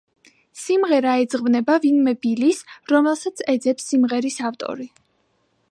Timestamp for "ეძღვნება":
1.25-1.75